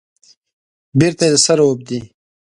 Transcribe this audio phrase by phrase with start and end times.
[0.99, 1.99] بیرته د سره اوبدي